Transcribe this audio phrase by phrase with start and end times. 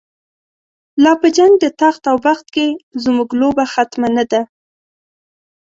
[1.03, 2.67] لاپه جنګ دتخت اوبخت کی،
[3.03, 4.41] زموږ لوبه ختمه نه ده